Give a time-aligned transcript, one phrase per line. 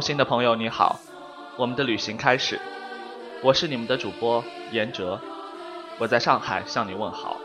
[0.00, 0.98] 同行的朋友你好，
[1.58, 2.58] 我们的旅行开始。
[3.42, 4.42] 我是你们的主播
[4.72, 5.20] 严哲，
[5.98, 7.36] 我在上海向你问好。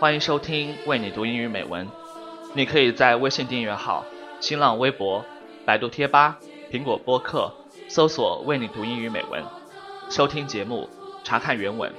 [0.00, 1.86] 欢迎收听为你读英语美文。
[2.56, 4.04] 你可以在微信订阅号、
[4.40, 5.24] 新浪微博、
[5.64, 6.40] 百度贴吧、
[6.72, 7.54] 苹果播客
[7.88, 9.44] 搜索“为你读英语美文”，
[10.10, 10.90] 收听节目，
[11.22, 11.92] 查看原文。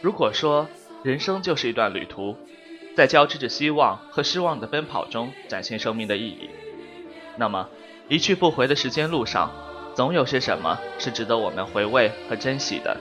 [0.00, 0.66] 如果说
[1.02, 2.34] 人生就是一段旅途，
[2.96, 6.48] 在交织着希望和失望的奔跑中展现生命的意义，
[7.36, 7.68] 那么
[8.08, 9.50] 一去不回的时间路上，
[9.94, 12.96] 总有些什么是值得我们回味和珍惜的。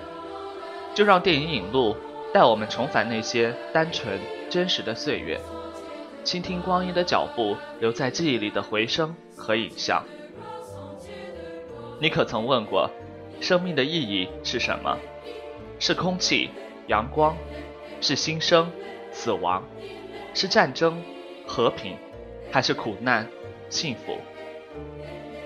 [0.93, 1.95] 就让电影引路
[2.33, 4.19] 带我们重返那些单纯。
[4.49, 5.39] 真实的岁月，
[6.25, 10.03] 倾听光阴的脚步，留在记忆里的回声和影像。
[12.01, 12.91] 你可曾问过，
[13.39, 14.97] 生命的意义是什么？
[15.79, 16.49] 是空气、
[16.87, 17.37] 阳光，
[18.01, 18.69] 是新生、
[19.13, 19.63] 死亡，
[20.33, 21.01] 是战争、
[21.47, 21.95] 和平，
[22.51, 23.25] 还是苦难、
[23.71, 24.19] 幸福？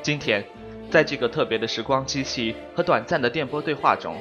[0.01, 0.43] 今天，
[0.89, 4.17] 在这个特别的时光机器和短暂的电波对话中，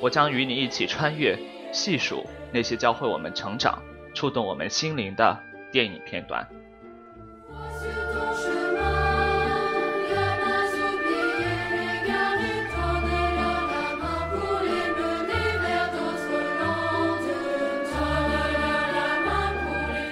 [0.00, 1.38] 我将与你一起穿越，
[1.70, 3.78] 细数那些教会我们成长。
[4.14, 5.36] 触动我们心灵的
[5.72, 6.48] 电影片段。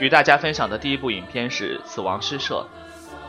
[0.01, 2.67] 与大家分享的第一部影片是《死亡诗社》，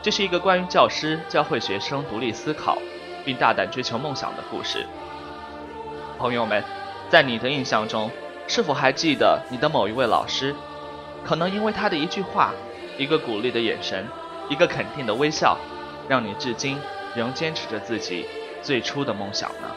[0.04, 2.76] 这是一个关于教师教会学生独立思考，
[3.24, 4.84] 并大胆追求梦想的故事。
[6.18, 6.62] 朋友们，
[7.08, 8.10] 在你的印象中？
[8.46, 10.54] 是否还记得你的某一位老师？
[11.24, 12.52] 可能因为他的一句话、
[12.98, 14.06] 一个鼓励的眼神、
[14.50, 15.56] 一个肯定的微笑，
[16.06, 16.78] 让你至今
[17.14, 18.26] 仍坚持着自己
[18.60, 19.74] 最初的梦想呢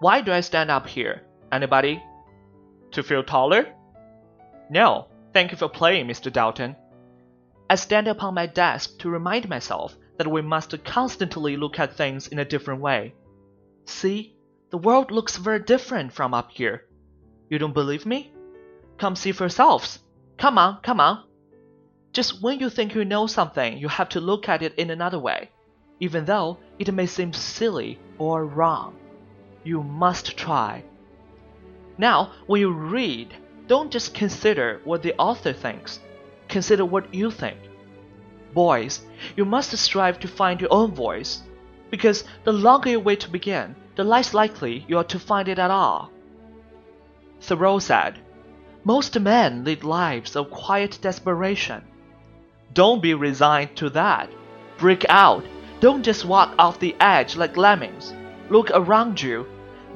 [0.00, 1.22] ？Why do I stand up here?
[1.50, 2.00] Anybody?
[2.92, 3.66] To feel taller?
[4.70, 6.32] No, thank you for playing, Mr.
[6.32, 6.76] Dalton.
[7.68, 12.28] I stand upon my desk to remind myself that we must constantly look at things
[12.28, 13.14] in a different way.
[13.86, 14.36] See,
[14.70, 16.84] the world looks very different from up here.
[17.50, 18.32] You don't believe me?
[18.98, 19.98] Come see for yourselves.
[20.36, 21.24] Come on, come on.
[22.12, 25.18] Just when you think you know something, you have to look at it in another
[25.18, 25.50] way,
[25.98, 28.94] even though it may seem silly or wrong
[29.64, 30.82] you must try.
[31.98, 33.34] Now, when you read,
[33.66, 36.00] don't just consider what the author thinks,
[36.48, 37.58] consider what you think.
[38.54, 39.04] Boys,
[39.36, 41.42] you must strive to find your own voice,
[41.90, 45.58] because the longer you wait to begin, the less likely you are to find it
[45.58, 46.10] at all.
[47.40, 48.18] Thoreau said,
[48.84, 51.82] Most men lead lives of quiet desperation.
[52.72, 54.30] Don't be resigned to that.
[54.78, 55.44] Break out.
[55.80, 58.14] Don't just walk off the edge like lemmings.
[58.50, 59.44] Look around you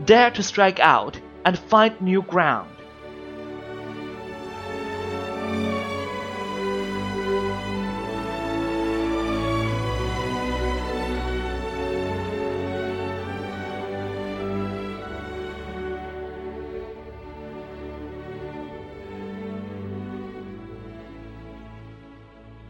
[0.04, 2.66] dare to strike out and find new ground.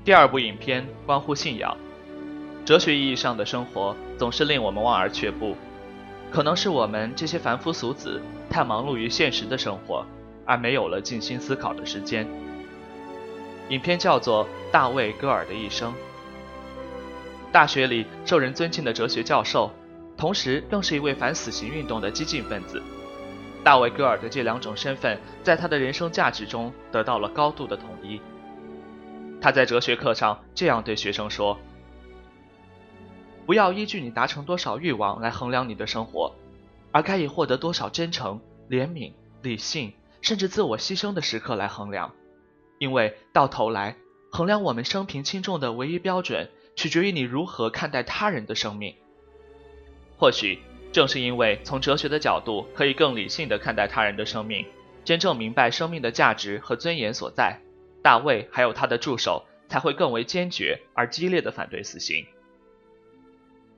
[0.05, 1.77] 第二部影片关乎信仰，
[2.65, 5.57] 哲学意义上的生活总是令我们望而却步。
[6.33, 10.07] 可能是我们这些凡夫俗子太忙碌于现实的生活，
[10.47, 12.27] 而没有了静心思考的时间。
[13.69, 15.93] 影片叫做《大卫·戈尔的一生》。
[17.53, 19.71] 大学里受人尊敬的哲学教授，
[20.17, 22.83] 同时更是一位反死刑运动的激进分子。
[23.63, 28.19] 大卫·戈尔的这两种身份，在他的人生价值中得到了高度的统一。
[29.39, 31.59] 他在哲学课上这样对学生说。
[33.45, 36.35] 不要依据你达成多少欲望来衡量你的生活，
[36.91, 38.41] 而该以获得多少真诚、
[38.71, 39.13] 怜悯、
[39.43, 42.13] 理性，甚至自我牺牲的时刻来衡量。
[42.79, 43.97] 因为到头来，
[44.31, 48.95] 衡量我们生平轻重的唯一标准，取决于你如何看待他人的生命。
[50.17, 50.61] 或许
[50.93, 54.65] 正是因为从哲学的角度可以更理性的看待他人的生命，
[55.05, 57.59] 真正明白生命的价值和尊严所在，
[58.03, 62.25] 大卫还有他的助手才会更为坚决而激烈的反对死刑。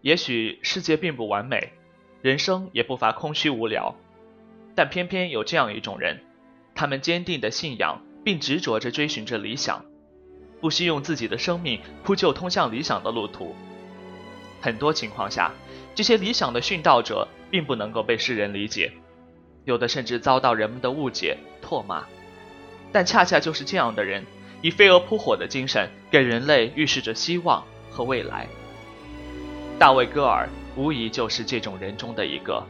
[0.05, 1.73] 也许世界并不完美，
[2.21, 3.95] 人生也不乏空虚无聊，
[4.75, 6.21] 但偏偏有这样一种人，
[6.75, 9.83] 他们坚定的信仰并执着着追寻着理想，
[10.61, 13.56] 不惜用自己的生命铺就通向理想的路途。
[14.61, 15.51] 很多情况下，
[15.95, 18.93] 这些理想的殉道者并不能够被世人理解，
[19.65, 22.05] 有的甚至遭到人们的误解、唾骂。
[22.93, 24.23] 但恰恰就是这样的人，
[24.61, 28.47] 以飞蛾扑火的精神，给人类预示着希望和未来。
[29.80, 32.64] 大卫·戈尔无疑就是这种人中的一个。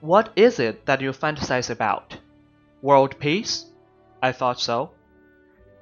[0.00, 2.16] What is it that you fantasize about?
[2.80, 3.66] World peace?
[4.22, 4.90] I thought so.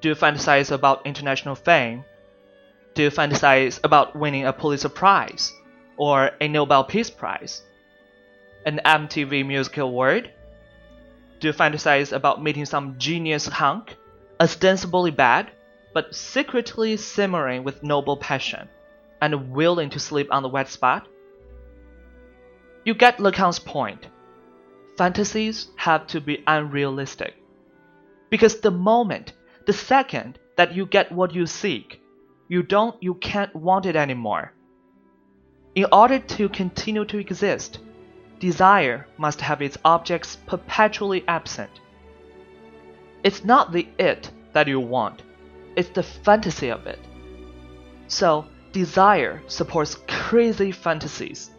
[0.00, 2.05] Do you fantasize about international fame?
[2.94, 5.52] Do you fantasize about winning a Pulitzer Prize?
[5.96, 7.62] Or a Nobel Peace Prize?
[8.66, 10.31] An MTV Music Award?
[11.40, 13.96] Do you fantasize about meeting some genius hunk,
[14.40, 15.50] ostensibly bad,
[15.94, 18.69] but secretly simmering with noble passion,
[19.22, 21.08] and willing to sleep on the wet spot?
[22.86, 24.08] You get Lacan's point.
[24.98, 27.34] Fantasies have to be unrealistic.
[28.30, 29.34] Because the moment,
[29.66, 32.02] the second that you get what you seek,
[32.48, 34.54] you don't, you can't want it anymore.
[35.74, 37.80] In order to continue to exist,
[38.41, 41.69] desire must have its objects perpetually absent.
[43.23, 45.21] It's not the it that you want,
[45.75, 46.99] it's the fantasy of it.
[48.07, 51.51] So, desire supports crazy fantasies.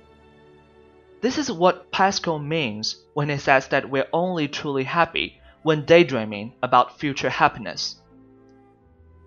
[1.21, 6.53] This is what Pascal means when he says that we're only truly happy when daydreaming
[6.65, 8.03] about future happiness.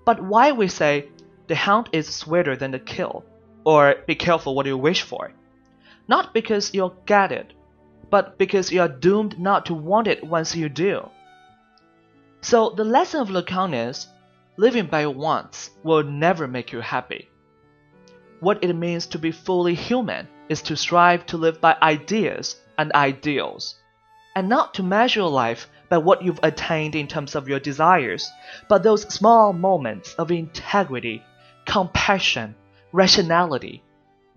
[0.05, 1.07] But why we say
[1.47, 3.23] the hound is sweeter than the kill,
[3.63, 5.31] or be careful what you wish for?
[6.07, 7.53] Not because you'll get it,
[8.09, 11.09] but because you are doomed not to want it once you do.
[12.41, 14.07] So the lesson of Lacan is
[14.57, 17.27] living by wants will never make you happy.
[18.39, 22.91] What it means to be fully human is to strive to live by ideas and
[22.93, 23.75] ideals,
[24.35, 28.29] and not to measure life by what you've attained in terms of your desires,
[28.69, 31.23] but those small moments of integrity,
[31.65, 32.53] compassion,
[32.91, 33.81] rationality,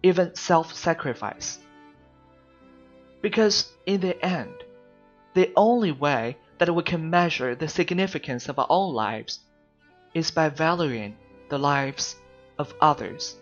[0.02, 1.58] even self sacrifice.
[3.20, 4.54] Because in the end,
[5.34, 9.40] the only way that we can measure the significance of our own lives
[10.14, 11.16] is by valuing
[11.48, 12.16] the lives
[12.58, 13.36] of others.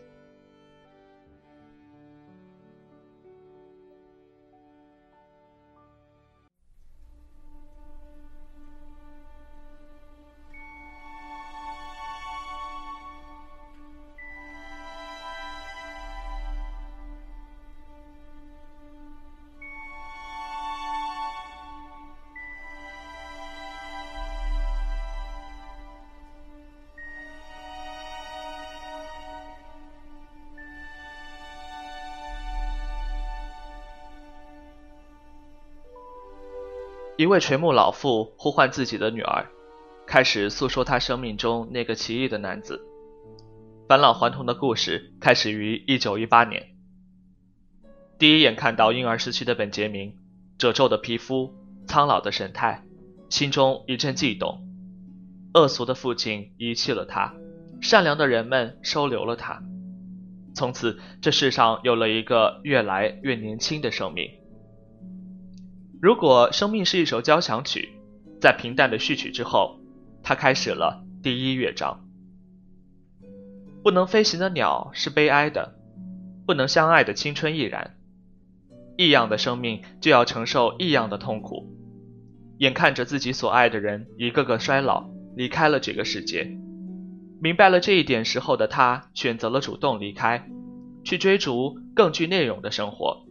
[37.19, 39.47] 一位垂暮老妇呼唤自己的女儿，
[40.07, 42.79] 开始诉说她生命中那个奇异的男子。
[43.89, 46.77] 返老还童的故事开始于1918年。
[48.19, 50.15] 第一眼看到婴儿时期的本杰明，
[50.59, 51.55] 褶皱的皮肤，
[51.87, 52.83] 苍老的神态，
[53.31, 54.63] 心中一阵悸动。
[55.55, 57.35] 恶俗的父亲遗弃了他，
[57.81, 59.63] 善良的人们收留了他。
[60.55, 64.31] 从此，这世上有了一个越来越年轻的生命。
[66.01, 67.89] 如果生命是一首交响曲，
[68.39, 69.81] 在平淡的序曲之后，
[70.23, 72.05] 它开始了第一乐章。
[73.83, 75.75] 不能飞行的鸟是悲哀的，
[76.45, 77.97] 不能相爱的青春亦然。
[78.99, 81.73] 异样的生命就要承受异样的痛苦。
[82.59, 86.59] 眼看着自己所爱的人一个个衰老，离开了这个世界，
[87.41, 90.47] 明白了这一点时候的他，选择了主动离开，
[91.05, 93.25] 去追逐更具内容的生活，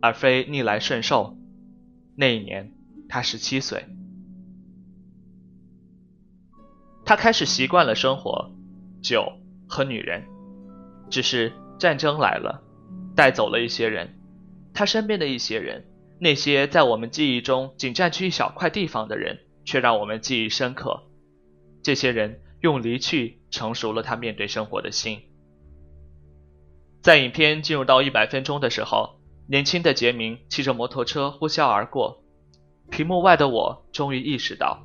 [0.00, 1.36] 而非逆来顺受。
[2.20, 2.70] 那一年，
[3.08, 3.82] 他十七岁。
[7.02, 8.52] 他开始习惯了生活、
[9.02, 9.32] 酒
[9.66, 10.22] 和女人。
[11.08, 12.62] 只是战争来了，
[13.16, 14.20] 带走了一些人。
[14.74, 15.86] 他身边的一些人，
[16.18, 21.04] 那些在我们记忆中仅占据一小块地方的人，却让我们记忆深刻。
[21.82, 25.22] 这些人用离去成熟了他面对生活的心。
[27.00, 29.19] 在影片进入到一百分钟的时候。
[29.50, 32.22] 年轻的杰明骑着摩托车呼啸而过，
[32.88, 34.80] 屏幕外的我终于意识到，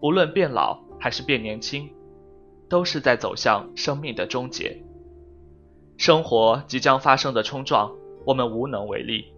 [0.00, 1.92] 无论变老还是变年轻，
[2.68, 4.80] 都是在走向生命的终结。
[5.96, 7.92] 生活即将发生的冲撞，
[8.24, 9.34] 我们无能为力。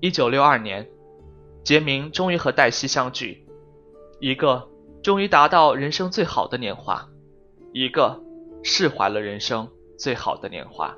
[0.00, 0.84] 一九六二年，
[1.62, 3.46] 杰明终于和黛西相聚，
[4.18, 4.68] 一个
[5.04, 7.08] 终于达到人生最好的年华，
[7.72, 8.20] 一个
[8.64, 10.92] 释怀了人生最好的年华。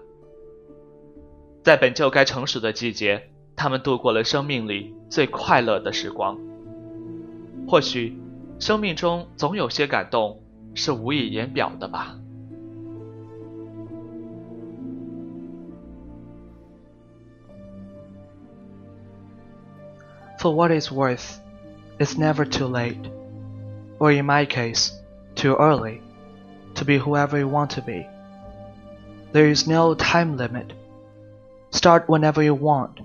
[1.64, 6.38] 在本就该成熟的季节，他们度过了生命里最快乐的时光。
[7.68, 8.18] 或许，
[8.60, 10.42] 生命中总有些感动，
[10.74, 12.16] 是无以言表的吧。
[20.40, 21.40] For what is worth,
[21.98, 23.10] it's never too late,
[23.98, 24.92] or in my case,
[25.36, 26.00] too early,
[26.76, 28.06] to be whoever you want to be.
[29.34, 30.68] There is no time limit.
[31.73, 33.01] Start whenever you want.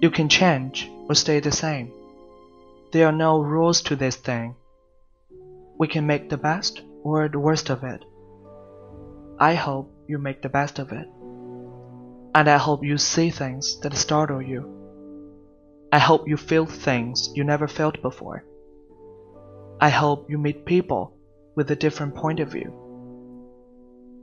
[0.00, 1.92] You can change or stay the same.
[2.92, 4.54] There are no rules to this thing.
[5.78, 8.04] We can make the best or the worst of it.
[9.38, 11.06] I hope you make the best of it.
[12.34, 14.74] And I hope you see things that startle you.
[15.92, 18.44] I hope you feel things you never felt before.
[19.80, 21.12] I hope you meet people
[21.54, 22.72] with a different point of view.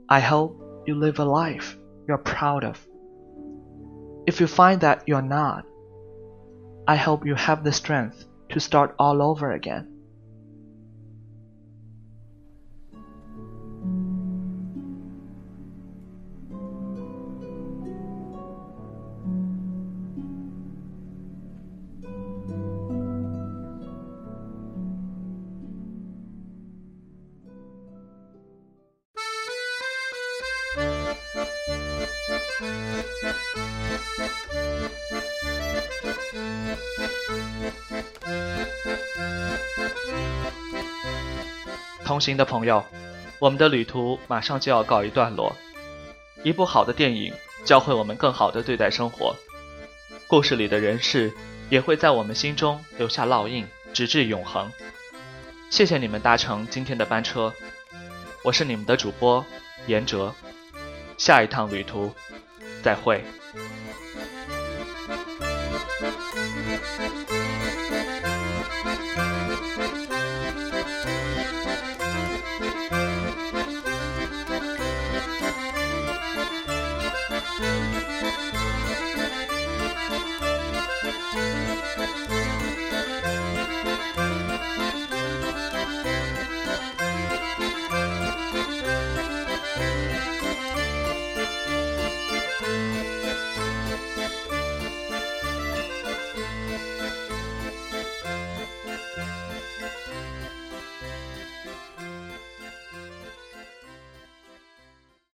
[0.08, 2.86] I hope you live a life you're proud of.
[4.26, 5.64] If you find that you're not,
[6.88, 9.95] I hope you have the strength to start all over again.
[42.06, 42.84] 同行的朋友，
[43.40, 45.56] 我们的旅途马上就要告一段落。
[46.44, 47.34] 一部好的电影
[47.64, 49.34] 教会我们更好的对待生活，
[50.28, 51.34] 故事里的人事
[51.68, 54.70] 也会在我们心中留下烙印，直至永恒。
[55.68, 57.52] 谢谢你们搭乘今天的班车，
[58.44, 59.44] 我是你们的主播
[59.88, 60.32] 严哲。
[61.18, 62.14] 下一趟旅途，
[62.84, 63.24] 再会。